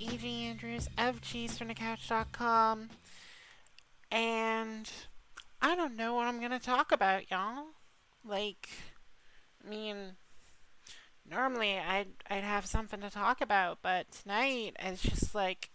[0.00, 2.90] AJ Andrews of CheeseFromTheCouch.com,
[4.10, 4.90] and
[5.62, 7.66] I don't know what I'm gonna talk about, y'all.
[8.24, 8.68] Like,
[9.64, 10.16] I mean,
[11.28, 15.70] normally I'd I'd have something to talk about, but tonight it's just like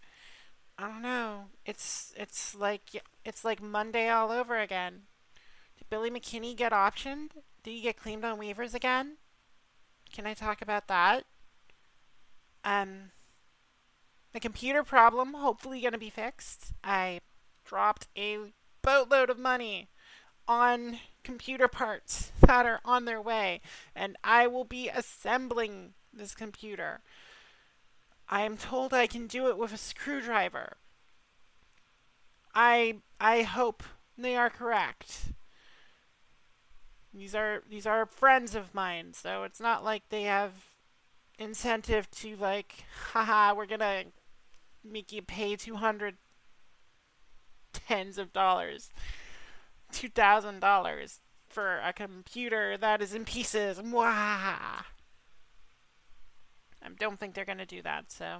[0.78, 1.46] I don't know.
[1.66, 5.02] It's it's like it's like Monday all over again.
[5.78, 7.30] Did Billy McKinney get optioned?
[7.62, 9.16] Did he get claimed on waivers again?
[10.12, 11.24] Can I talk about that?
[12.64, 13.10] Um,
[14.32, 16.72] the computer problem hopefully going to be fixed.
[16.82, 17.20] I
[17.64, 18.38] dropped a
[18.82, 19.88] boatload of money
[20.48, 23.60] on computer parts that are on their way,
[23.94, 27.00] and I will be assembling this computer.
[28.28, 30.76] I am told I can do it with a screwdriver.
[32.54, 33.82] I I hope
[34.16, 35.32] they are correct.
[37.14, 40.52] These are these are friends of mine, so it's not like they have
[41.38, 44.04] incentive to like, haha, we're gonna
[44.84, 46.16] make you pay two hundred
[47.72, 48.90] tens of dollars,
[49.90, 53.78] two thousand dollars for a computer that is in pieces.
[53.78, 54.84] Mwah!
[56.84, 58.38] I don't think they're gonna do that, so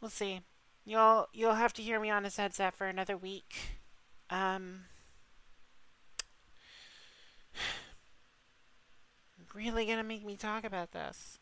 [0.00, 0.40] we'll see.
[0.84, 3.78] You'll you'll have to hear me on his headset for another week.
[4.30, 4.84] Um,
[9.54, 11.38] really gonna make me talk about this.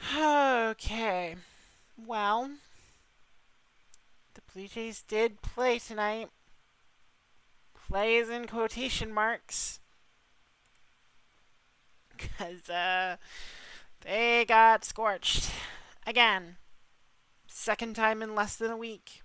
[0.00, 1.36] Okay.
[1.96, 2.50] Well,
[4.34, 6.28] the Blue Jays did play tonight.
[7.88, 9.80] Plays in quotation marks.
[12.16, 13.16] Because, uh,
[14.02, 15.50] they got scorched.
[16.06, 16.56] Again.
[17.46, 19.22] Second time in less than a week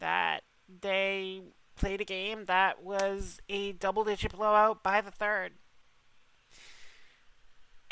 [0.00, 0.42] that
[0.80, 1.42] they
[1.76, 5.52] played a game that was a double digit blowout by the third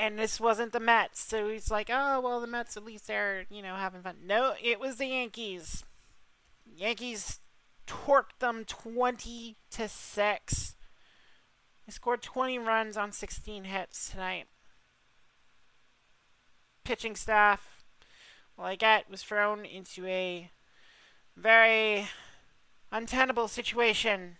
[0.02, 1.20] and this wasn't the Mets.
[1.20, 4.16] So he's like, oh, well, the Mets at least they're, you know, having fun.
[4.26, 5.84] No, it was the Yankees.
[6.66, 7.38] Yankees
[7.86, 10.74] torqued them 20 to 6.
[11.86, 14.46] They scored 20 runs on 16 hits tonight.
[16.82, 17.84] Pitching staff,
[18.56, 20.50] well, I get, was thrown into a
[21.36, 22.08] very
[22.90, 24.38] untenable situation.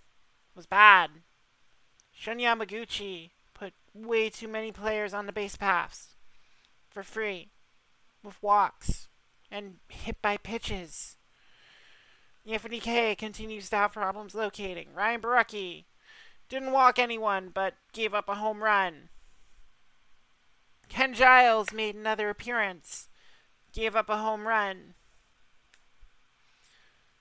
[0.50, 1.10] It was bad.
[2.10, 3.30] Shun Yamaguchi
[3.94, 6.16] way too many players on the base paths
[6.90, 7.50] for free
[8.22, 9.08] with walks
[9.50, 11.16] and hit by pitches.
[12.46, 14.88] Anthony Kay continues to have problems locating.
[14.94, 15.84] Ryan Borucki
[16.48, 19.08] didn't walk anyone but gave up a home run.
[20.88, 23.08] Ken Giles made another appearance,
[23.72, 24.94] gave up a home run.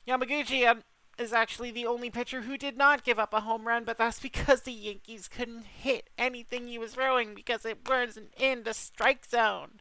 [0.07, 0.83] Yamaguchi um,
[1.21, 4.19] is actually the only pitcher who did not give up a home run, but that's
[4.19, 9.25] because the Yankees couldn't hit anything he was throwing because it wasn't in the strike
[9.25, 9.79] zone.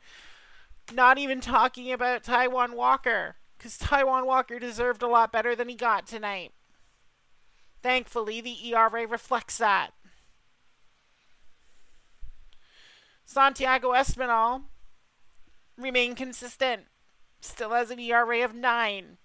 [0.93, 5.75] Not even talking about Taijuan Walker, because Taijuan Walker deserved a lot better than he
[5.75, 6.53] got tonight.
[7.83, 9.91] Thankfully, the ERA reflects that.
[13.25, 14.63] Santiago Espinal
[15.79, 16.83] remained consistent,
[17.41, 19.19] still has an ERA of 9.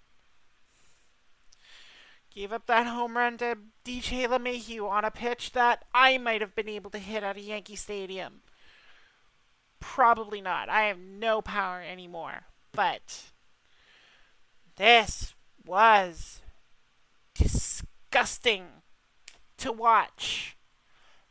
[2.36, 6.54] Gave up that home run to DJ LeMahieu on a pitch that I might have
[6.54, 8.42] been able to hit at a Yankee Stadium.
[9.80, 10.68] Probably not.
[10.68, 12.42] I have no power anymore.
[12.72, 13.30] But
[14.76, 15.32] this
[15.64, 16.42] was
[17.34, 18.66] disgusting
[19.56, 20.58] to watch.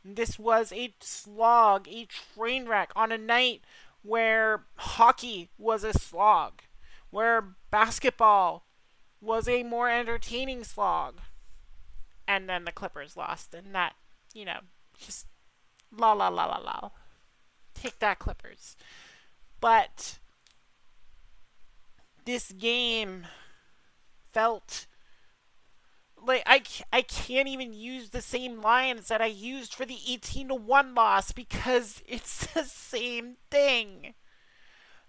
[0.04, 3.62] This was a slog, a train wreck on a night
[4.02, 6.62] where hockey was a slog,
[7.10, 8.65] where basketball
[9.26, 11.20] was a more entertaining slog.
[12.28, 13.94] And then the Clippers lost, and that,
[14.34, 14.60] you know,
[14.98, 15.26] just
[15.96, 16.90] la la la la la.
[17.74, 18.76] Take that, Clippers.
[19.60, 20.18] But
[22.24, 23.26] this game
[24.32, 24.86] felt
[26.20, 26.62] like I,
[26.92, 30.94] I can't even use the same lines that I used for the 18 to 1
[30.94, 34.14] loss because it's the same thing.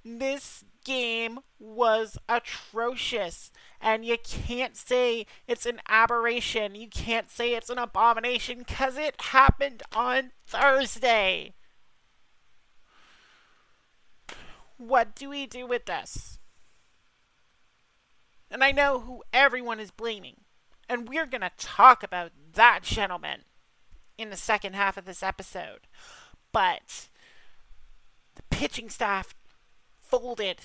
[0.04, 3.52] This game was atrocious.
[3.82, 6.76] And you can't say it's an aberration.
[6.76, 11.54] You can't say it's an abomination because it happened on Thursday.
[14.78, 16.40] What do we do with this?
[18.50, 20.42] And I know who everyone is blaming.
[20.88, 23.42] And we're going to talk about that gentleman
[24.18, 25.88] in the second half of this episode.
[26.54, 27.10] But
[28.36, 29.36] the pitching staff
[30.10, 30.60] folded.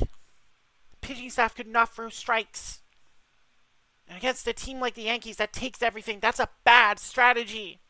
[1.01, 2.83] Pitching staff could not throw strikes.
[4.09, 7.81] And against a team like the Yankees that takes everything, that's a bad strategy.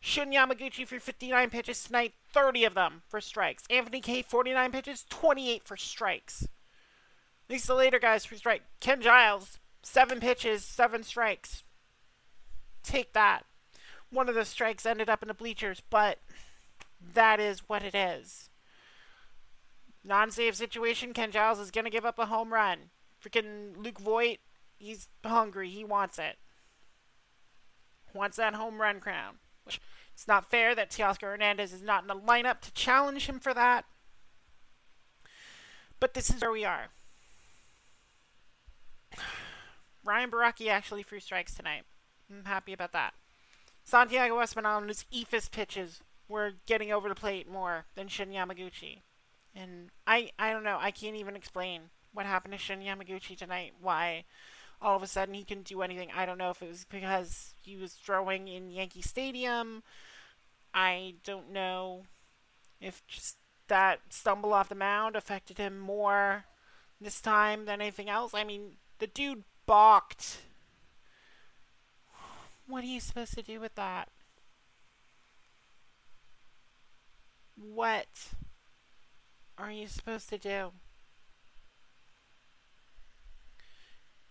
[0.00, 3.64] Shun Yamaguchi for 59 pitches tonight, 30 of them for strikes.
[3.68, 6.44] Anthony Kay, 49 pitches, 28 for strikes.
[6.44, 8.62] At least the later guys for strike.
[8.80, 11.64] Ken Giles, 7 pitches, 7 strikes.
[12.82, 13.44] Take that.
[14.10, 16.18] One of the strikes ended up in the bleachers, but
[17.14, 18.47] that is what it is.
[20.08, 22.78] Non save situation, Ken Giles is going to give up a home run.
[23.22, 24.38] Freaking Luke Voit,
[24.78, 25.68] he's hungry.
[25.68, 26.36] He wants it.
[28.14, 29.34] Wants that home run crown.
[29.64, 29.82] Which
[30.14, 33.52] It's not fair that Teoscar Hernandez is not in the lineup to challenge him for
[33.52, 33.84] that.
[36.00, 36.86] But this is where we are.
[40.04, 41.82] Ryan Borucki actually threw strikes tonight.
[42.30, 43.12] I'm happy about that.
[43.84, 49.02] Santiago Espinal's eephus pitches were getting over the plate more than Shun Yamaguchi.
[49.58, 50.78] And I, I don't know.
[50.80, 51.82] I can't even explain
[52.12, 53.72] what happened to Shin Yamaguchi tonight.
[53.80, 54.24] Why
[54.80, 56.10] all of a sudden he couldn't do anything.
[56.14, 59.82] I don't know if it was because he was throwing in Yankee Stadium.
[60.72, 62.04] I don't know
[62.80, 66.44] if just that stumble off the mound affected him more
[67.00, 68.34] this time than anything else.
[68.34, 70.38] I mean, the dude balked.
[72.66, 74.08] What are you supposed to do with that?
[77.56, 78.06] What
[79.58, 80.72] are you supposed to do?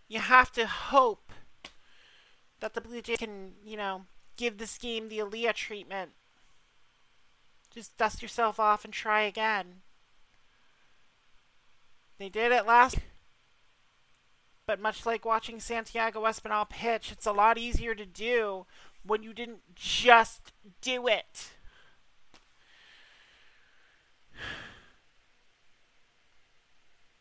[0.08, 1.32] You have to hope
[2.60, 4.04] that the Blue Jays can, you know,
[4.38, 6.12] give this game the Aaliyah treatment.
[7.74, 9.82] Just dust yourself off and try again.
[12.18, 12.98] They did it last
[14.68, 18.66] but much like watching Santiago Espinal pitch, it's a lot easier to do
[19.02, 20.52] when you didn't just
[20.82, 21.52] do it.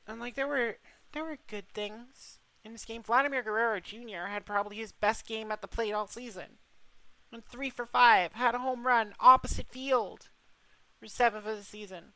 [0.07, 0.77] And like there were
[1.13, 3.03] there were good things in this game.
[3.03, 4.29] Vladimir Guerrero Jr.
[4.29, 6.59] had probably his best game at the plate all season.
[7.33, 10.29] Went three for five, had a home run opposite field
[10.99, 12.13] for seventh of the season.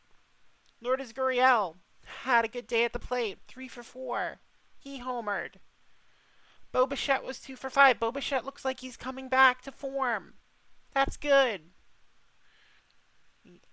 [0.80, 1.76] Lourdes Gurriel
[2.22, 4.40] had a good day at the plate, three for four.
[4.78, 5.56] He homered.
[6.72, 7.98] Bo Bichette was two for five.
[7.98, 10.34] Bo Bichette looks like he's coming back to form.
[10.94, 11.62] That's good.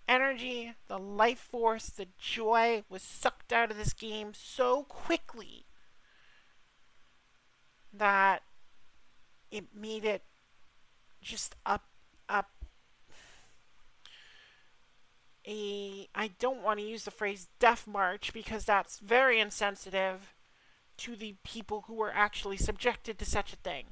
[0.07, 5.65] Energy, the life force, the joy was sucked out of this game so quickly
[7.93, 8.43] that
[9.51, 10.23] it made it
[11.21, 11.85] just up
[12.29, 12.51] up
[15.47, 20.33] a I don't want to use the phrase death march because that's very insensitive
[20.97, 23.85] to the people who were actually subjected to such a thing.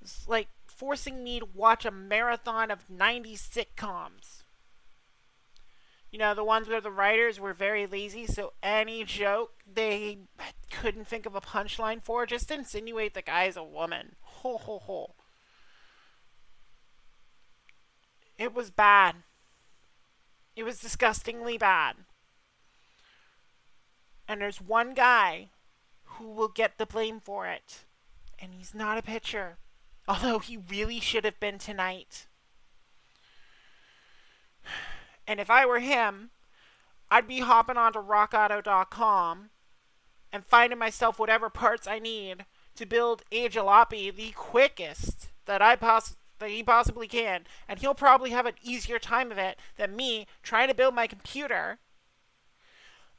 [0.00, 4.42] It's like forcing me to watch a marathon of 90 sitcoms.
[6.10, 10.18] You know, the ones where the writers were very lazy, so any joke they
[10.70, 14.14] couldn't think of a punchline for, just insinuate the guy's a woman.
[14.20, 15.14] Ho ho ho.
[18.38, 19.16] It was bad.
[20.54, 21.96] It was disgustingly bad.
[24.28, 25.50] And there's one guy
[26.04, 27.84] who will get the blame for it.
[28.38, 29.56] And he's not a pitcher.
[30.06, 32.26] Although he really should have been tonight.
[35.26, 36.30] And if I were him,
[37.10, 39.50] I'd be hopping onto rockauto.com
[40.32, 42.44] and finding myself whatever parts I need
[42.76, 47.46] to build a jalopy the quickest that I poss- that he possibly can.
[47.68, 51.06] And he'll probably have an easier time of it than me trying to build my
[51.06, 51.78] computer.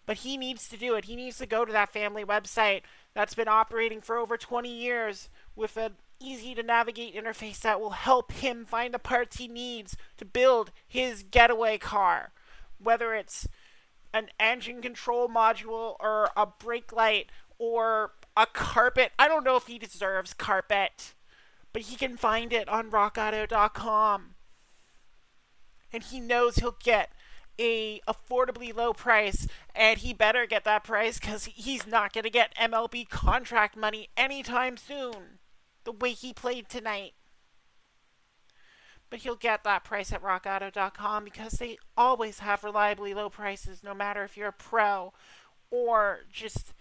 [0.05, 1.05] But he needs to do it.
[1.05, 2.81] He needs to go to that family website
[3.13, 7.91] that's been operating for over 20 years with an easy to navigate interface that will
[7.91, 12.31] help him find the parts he needs to build his getaway car.
[12.79, 13.47] Whether it's
[14.15, 17.29] an engine control module or a brake light
[17.59, 19.11] or a carpet.
[19.19, 21.13] I don't know if he deserves carpet,
[21.73, 24.35] but he can find it on rockauto.com.
[25.91, 27.11] And he knows he'll get
[27.59, 32.29] a affordably low price and he better get that price cuz he's not going to
[32.29, 35.39] get MLB contract money anytime soon
[35.85, 37.13] the way he played tonight.
[39.09, 43.93] But he'll get that price at rockauto.com because they always have reliably low prices, no
[43.93, 45.13] matter if you're a pro
[45.69, 46.73] or just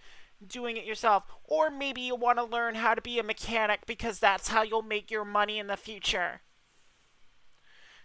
[0.44, 1.24] doing it yourself.
[1.44, 4.82] Or maybe you want to learn how to be a mechanic because that's how you'll
[4.82, 6.40] make your money in the future.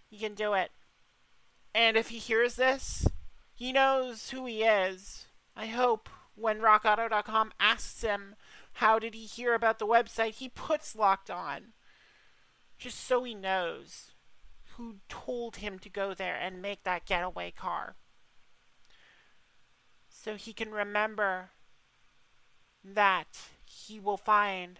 [0.09, 0.71] You can do it.
[1.73, 3.07] And if he hears this,
[3.53, 5.27] he knows who he is.
[5.55, 8.35] I hope when rockauto.com asks him
[8.79, 11.73] how did he hear about the website, he puts locked on.
[12.77, 14.11] Just so he knows
[14.77, 17.97] who told him to go there and make that getaway car.
[20.07, 21.49] So he can remember
[22.81, 24.79] that he will find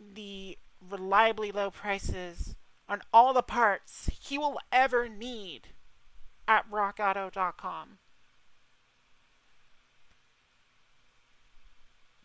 [0.00, 2.56] the reliably low prices
[2.88, 5.68] on all the parts he will ever need
[6.48, 7.98] at rockauto.com.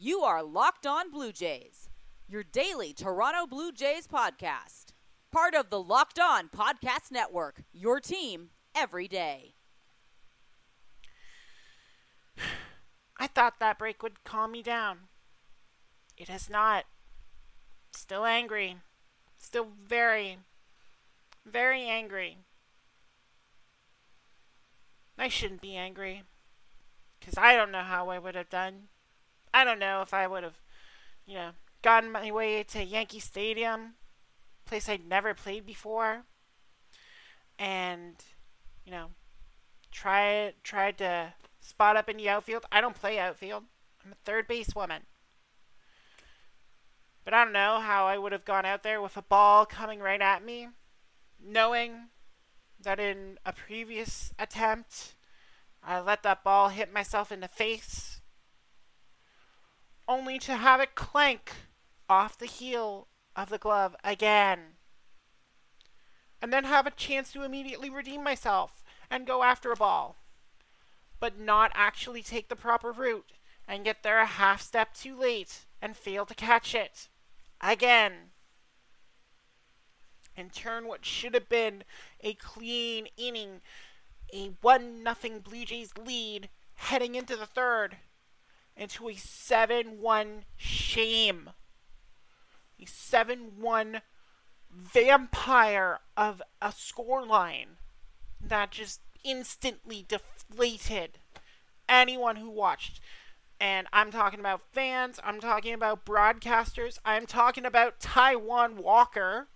[0.05, 1.87] You are Locked On Blue Jays,
[2.27, 4.87] your daily Toronto Blue Jays podcast.
[5.31, 9.53] Part of the Locked On Podcast Network, your team every day.
[13.17, 15.07] I thought that break would calm me down.
[16.17, 16.83] It has not.
[17.95, 18.75] Still angry.
[19.37, 20.39] Still very,
[21.45, 22.39] very angry.
[25.17, 26.23] I shouldn't be angry.
[27.21, 28.89] Because I don't know how I would have done.
[29.53, 30.59] I don't know if I would have,
[31.25, 33.93] you know, gotten my way to Yankee Stadium,
[34.65, 36.23] place I'd never played before,
[37.59, 38.15] and,
[38.85, 39.07] you know,
[39.91, 42.65] try tried to spot up in the outfield.
[42.71, 43.63] I don't play outfield.
[44.03, 45.03] I'm a third base woman.
[47.23, 49.99] But I don't know how I would have gone out there with a ball coming
[49.99, 50.67] right at me,
[51.41, 52.09] knowing
[52.81, 55.13] that in a previous attempt
[55.81, 58.12] I let that ball hit myself in the face
[60.13, 61.51] only to have it clank
[62.07, 64.59] off the heel of the glove again.
[66.39, 70.17] And then have a chance to immediately redeem myself and go after a ball.
[71.19, 73.31] But not actually take the proper route
[73.67, 77.07] and get there a half step too late and fail to catch it.
[77.59, 78.13] Again.
[80.37, 81.83] And turn what should have been
[82.21, 83.61] a clean inning,
[84.31, 87.97] a 1 nothing Blue Jays lead heading into the third
[88.75, 91.51] into a 7 1 shame.
[92.81, 94.01] A 7 1
[94.71, 97.77] vampire of a scoreline
[98.41, 101.19] that just instantly deflated
[101.87, 102.99] anyone who watched.
[103.59, 109.47] And I'm talking about fans, I'm talking about broadcasters, I'm talking about Taijuan Walker,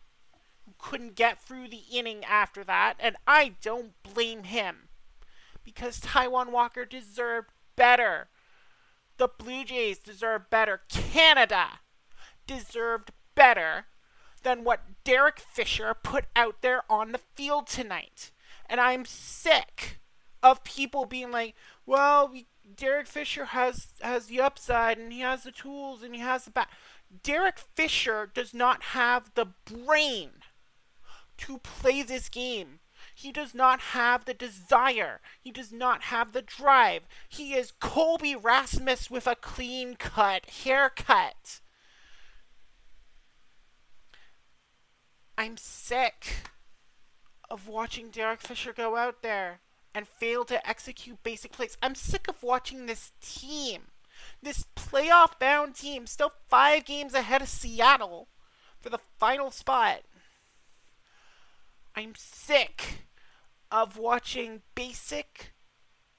[0.65, 4.89] who couldn't get through the inning after that, and I don't blame him.
[5.63, 8.29] Because Taijuan Walker deserved better.
[9.17, 10.81] The Blue Jays deserve better.
[10.89, 11.79] Canada
[12.45, 13.86] deserved better
[14.43, 18.31] than what Derek Fisher put out there on the field tonight.
[18.69, 20.00] And I'm sick
[20.43, 21.55] of people being like,
[21.86, 22.33] well,
[22.75, 26.51] Derek Fisher has has the upside and he has the tools and he has the
[26.51, 26.69] back.
[27.24, 30.29] Derek Fisher does not have the brain
[31.38, 32.79] to play this game.
[33.19, 35.21] He does not have the desire.
[35.41, 37.07] He does not have the drive.
[37.27, 41.62] He is Colby Rasmus with a clean cut haircut.
[45.36, 46.51] I'm sick
[47.50, 49.62] of watching Derek Fisher go out there
[49.95, 51.75] and fail to execute basic plays.
[51.81, 53.88] I'm sick of watching this team,
[54.43, 58.27] this playoff bound team, still five games ahead of Seattle
[58.79, 60.01] for the final spot.
[61.95, 63.07] I'm sick
[63.71, 65.53] of watching basic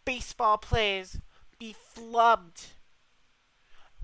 [0.05, 1.21] baseball plays
[1.59, 2.69] be flubbed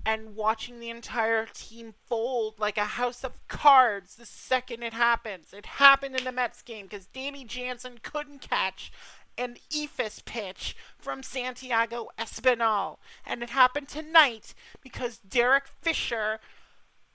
[0.05, 5.51] and watching the entire team fold like a house of cards the second it happens.
[5.51, 8.91] It happened in the Mets game because Danny Jansen couldn't catch
[9.37, 12.97] an eephus pitch from Santiago Espinal.
[13.25, 16.39] And it happened tonight because Derek Fisher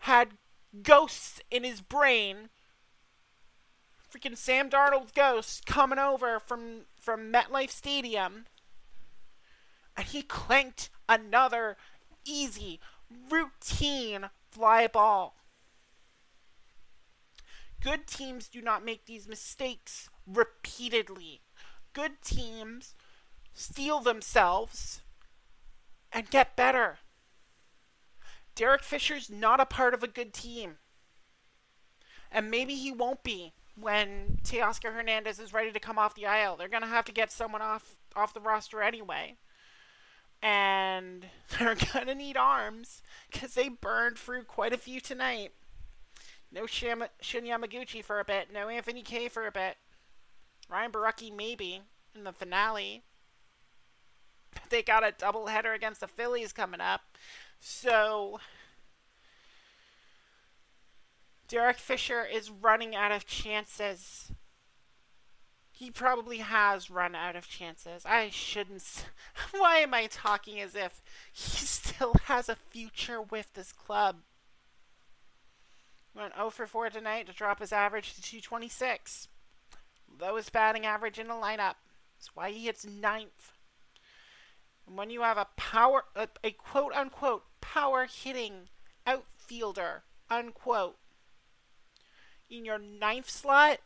[0.00, 0.30] had
[0.82, 2.48] ghosts in his brain
[4.10, 8.46] freaking Sam Darnold's ghost coming over from from MetLife Stadium,
[9.96, 11.76] and he clanked another
[12.24, 12.80] easy,
[13.30, 15.36] routine fly ball.
[17.80, 21.40] Good teams do not make these mistakes repeatedly.
[21.92, 22.94] Good teams
[23.54, 25.00] steel themselves
[26.12, 26.98] and get better.
[28.54, 30.76] Derek Fisher's not a part of a good team.
[32.30, 36.56] And maybe he won't be when Teoscar Hernandez is ready to come off the IL.
[36.56, 39.36] They're going to have to get someone off off the roster anyway.
[40.42, 41.26] And
[41.58, 45.52] they're going to need arms because they burned through quite a few tonight.
[46.52, 48.48] No Shim, Shin Yamaguchi for a bit.
[48.52, 49.76] No Anthony Kay for a bit.
[50.68, 51.82] Ryan Borucki maybe
[52.14, 53.02] in the finale.
[54.68, 57.02] They got a doubleheader against the Phillies coming up.
[57.60, 58.40] So
[61.50, 64.30] Derek Fisher is running out of chances.
[65.72, 68.06] he probably has run out of chances.
[68.06, 69.06] I shouldn't.
[69.50, 71.02] Why am I talking as if
[71.32, 74.18] he still has a future with this club?
[76.14, 79.26] Went 0 for 4 tonight to drop his average to 226.
[80.20, 81.74] Lowest batting average in the lineup.
[82.16, 83.50] That's why he hits ninth.
[84.86, 88.68] And when you have a power, a, a quote unquote power hitting
[89.04, 90.96] outfielder, unquote,
[92.50, 93.78] in your ninth slot,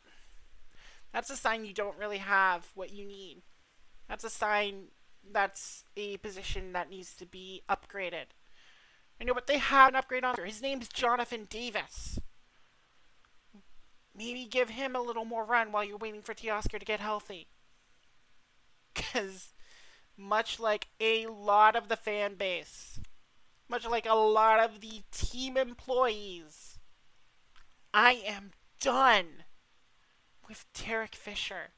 [1.13, 3.43] that's a sign you don't really have what you need.
[4.09, 4.89] That's a sign
[5.33, 8.27] that's a position that needs to be upgraded.
[9.21, 10.35] I know, but they have an upgrade on.
[10.45, 12.19] His name's Jonathan Davis.
[14.17, 17.49] Maybe give him a little more run while you're waiting for Teoscar to get healthy.
[18.93, 19.53] Because,
[20.17, 23.01] much like a lot of the fan base,
[23.69, 26.74] much like a lot of the team employees,
[27.97, 29.45] I am done
[30.49, 31.71] with Derek Fisher.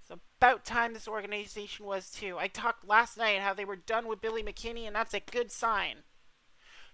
[0.00, 2.36] It's about time this organization was too.
[2.38, 5.50] I talked last night how they were done with Billy McKinney, and that's a good
[5.50, 6.04] sign.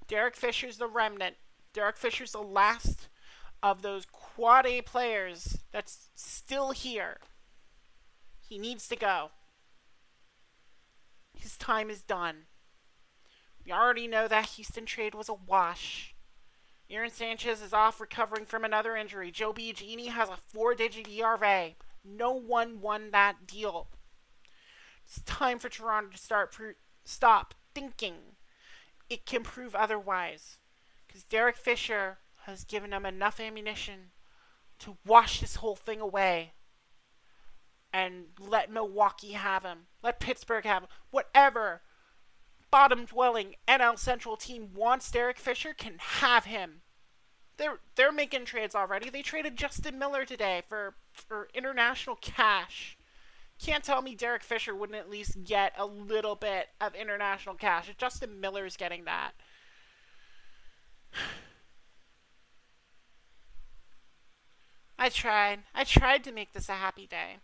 [0.08, 1.36] Derek Fisher's the remnant.
[1.74, 3.08] Derek Fisher's the last
[3.62, 7.18] of those quad A players that's still here.
[8.48, 9.28] He needs to go.
[11.38, 12.46] His time is done.
[13.62, 16.15] We already know that Houston trade was a wash.
[16.88, 19.30] Aaron Sanchez is off recovering from another injury.
[19.30, 21.70] Joe Biagini has a four digit ERA.
[22.04, 23.88] No one won that deal.
[25.04, 26.54] It's time for Toronto to start
[27.04, 28.14] stop thinking
[29.08, 30.58] it can prove otherwise.
[31.06, 34.10] Because Derek Fisher has given them enough ammunition
[34.80, 36.52] to wash this whole thing away
[37.92, 39.86] and let Milwaukee have him.
[40.02, 40.88] Let Pittsburgh have him.
[41.10, 41.82] Whatever
[42.70, 46.82] bottom dwelling NL Central team wants Derek Fisher can have him.
[47.56, 49.08] They're they're making trades already.
[49.10, 52.98] They traded Justin Miller today for for international cash.
[53.58, 57.90] Can't tell me Derek Fisher wouldn't at least get a little bit of international cash.
[57.96, 59.32] Justin Miller's getting that.
[64.98, 65.60] I tried.
[65.74, 67.36] I tried to make this a happy day.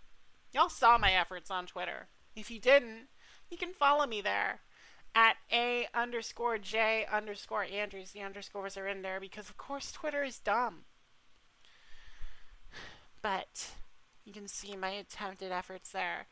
[0.52, 2.08] Y'all saw my efforts on Twitter.
[2.36, 3.08] If you didn't,
[3.50, 4.60] you can follow me there
[5.14, 8.12] at A underscore J underscore Andrews.
[8.12, 10.84] The underscores are in there because, of course, Twitter is dumb.
[13.20, 13.72] But
[14.24, 16.26] you can see my attempted efforts there.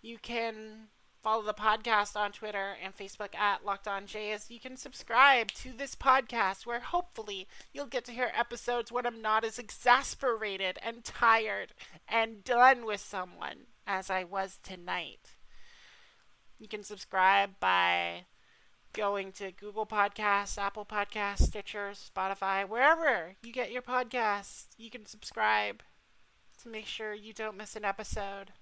[0.00, 0.88] You can
[1.22, 4.50] follow the podcast on Twitter and Facebook at Locked On Jays.
[4.50, 9.22] You can subscribe to this podcast where hopefully you'll get to hear episodes when I'm
[9.22, 11.74] not as exasperated and tired
[12.08, 15.36] and done with someone as I was tonight.
[16.58, 18.26] You can subscribe by
[18.92, 24.66] going to Google Podcasts, Apple Podcasts, Stitcher, Spotify, wherever you get your podcasts.
[24.76, 25.82] You can subscribe
[26.62, 28.52] to make sure you don't miss an episode.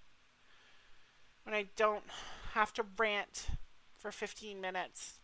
[1.44, 2.04] When I don't
[2.52, 3.48] have to rant
[3.98, 5.18] for 15 minutes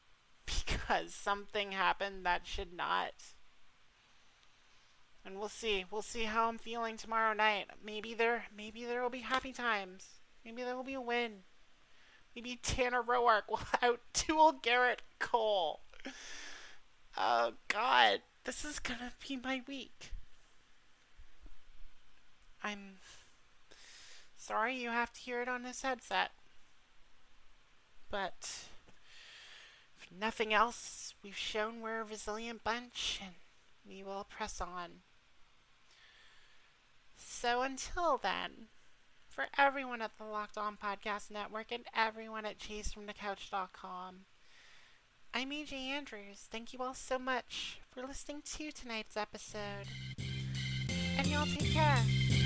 [0.46, 3.12] because something happened that should not.
[5.24, 5.84] And we'll see.
[5.90, 7.66] We'll see how I'm feeling tomorrow night.
[7.84, 10.20] Maybe there maybe there will be happy times.
[10.44, 11.42] Maybe there will be a win.
[12.36, 15.80] Maybe Tanner Roark will outduel Gerrit Cole.
[17.16, 20.12] Oh God, this is gonna be my week.
[22.62, 22.98] I'm
[24.36, 26.32] sorry you have to hear it on this headset.
[28.10, 28.66] But
[29.98, 33.34] if nothing else, we've shown we're a resilient bunch and
[33.88, 35.00] we will press on.
[37.16, 38.68] So until then,
[39.36, 44.20] for everyone at the Locked On Podcast Network and everyone at ChaseFromTheCouch.com.
[45.34, 46.48] I'm AJ Andrews.
[46.50, 49.88] Thank you all so much for listening to tonight's episode.
[51.18, 52.45] And y'all take care.